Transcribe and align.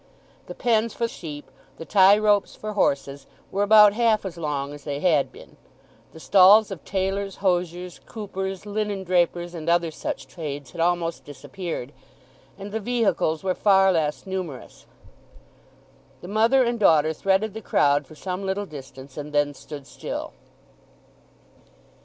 The 0.47 0.55
pens 0.55 0.95
for 0.95 1.07
sheep, 1.07 1.51
the 1.77 1.85
tie 1.85 2.17
ropes 2.17 2.55
for 2.55 2.73
horses, 2.73 3.27
were 3.51 3.61
about 3.61 3.93
half 3.93 4.25
as 4.25 4.35
long 4.35 4.73
as 4.73 4.83
they 4.83 4.99
had 4.99 5.31
been. 5.31 5.57
The 6.11 6.19
stalls 6.19 6.71
of 6.71 6.83
tailors, 6.83 7.35
hosiers, 7.35 7.99
coopers, 8.07 8.65
linen 8.65 9.03
drapers, 9.03 9.53
and 9.53 9.69
other 9.69 9.91
such 9.91 10.25
trades 10.25 10.71
had 10.71 10.81
almost 10.81 11.23
disappeared, 11.23 11.91
and 12.57 12.71
the 12.71 12.79
vehicles 12.79 13.43
were 13.43 13.53
far 13.53 13.91
less 13.91 14.25
numerous. 14.25 14.87
The 16.21 16.27
mother 16.27 16.63
and 16.63 16.79
daughter 16.79 17.13
threaded 17.13 17.53
the 17.53 17.61
crowd 17.61 18.07
for 18.07 18.15
some 18.15 18.43
little 18.43 18.65
distance, 18.65 19.17
and 19.17 19.31
then 19.31 19.53
stood 19.53 19.85
still. 19.85 20.33